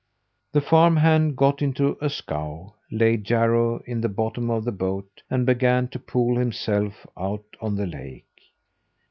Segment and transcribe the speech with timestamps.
[0.53, 5.21] The farm hand got into a scow, laid Jarro in the bottom of the boat,
[5.29, 8.25] and began to pole himself out on the lake.